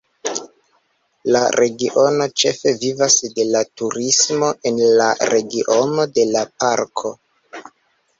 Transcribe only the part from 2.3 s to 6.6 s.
ĉefe vivas de la turismo en la regiono de la